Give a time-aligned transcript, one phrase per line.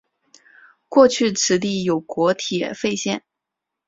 [0.89, 3.23] 过去此地有国铁废线。